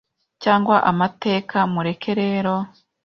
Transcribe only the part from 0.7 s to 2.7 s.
amateka; mureke rero